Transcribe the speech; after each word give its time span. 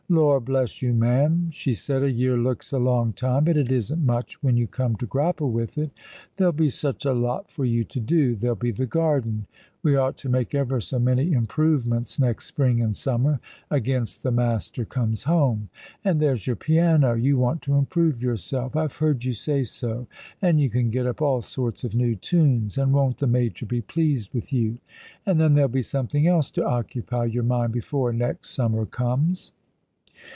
"Lor, 0.11 0.41
bless 0.41 0.81
you, 0.81 0.91
ma'am," 0.93 1.47
she 1.51 1.73
said, 1.73 2.03
"a 2.03 2.11
year 2.11 2.35
looks 2.35 2.73
a 2.73 2.77
long 2.79 3.13
time, 3.13 3.45
but 3.45 3.55
it 3.55 3.71
isn't 3.71 4.05
much 4.05 4.43
when 4.43 4.57
you 4.57 4.67
come 4.67 4.97
to 4.97 5.05
grapple 5.05 5.49
with 5.49 5.77
it. 5.77 5.89
There'll 6.35 6.51
be 6.51 6.67
such 6.67 7.05
a 7.05 7.13
lot 7.13 7.49
for 7.49 7.63
you 7.63 7.85
to 7.85 7.99
do. 8.01 8.35
There'll 8.35 8.57
be 8.57 8.71
the 8.71 8.85
garden. 8.85 9.45
We 9.81 9.95
ought 9.95 10.17
to 10.17 10.27
make 10.27 10.53
ever 10.53 10.81
so 10.81 10.99
many 10.99 11.31
improvements 11.31 12.19
next 12.19 12.47
spring 12.47 12.81
and 12.81 12.93
summer, 12.93 13.39
against 13.69 14.21
the 14.21 14.31
master 14.33 14.83
comes 14.83 15.23
home. 15.23 15.69
And 16.03 16.19
there's 16.19 16.45
your 16.45 16.57
piano. 16.57 17.13
You 17.13 17.37
want 17.37 17.61
to 17.61 17.75
improve 17.75 18.21
yourself— 18.21 18.75
I've 18.75 18.97
heard 18.97 19.23
you 19.23 19.33
say 19.33 19.63
so— 19.63 20.07
and 20.41 20.59
you 20.59 20.69
can 20.69 20.89
get 20.89 21.07
up 21.07 21.21
all 21.21 21.41
sorts 21.41 21.85
of 21.85 21.95
new 21.95 22.17
tunes, 22.17 22.77
and 22.77 22.91
won't 22.91 23.19
the 23.19 23.27
major 23.27 23.65
be 23.65 23.79
pleased 23.79 24.33
with 24.33 24.51
you; 24.51 24.79
and 25.25 25.39
then— 25.39 25.53
there'll 25.53 25.69
be 25.69 25.81
something 25.81 26.27
else 26.27 26.51
to 26.51 26.65
occupy 26.65 27.23
your 27.23 27.43
mind 27.43 27.71
before 27.71 28.11
next 28.11 28.49
summer 28.49 28.85
comes.' 28.85 29.53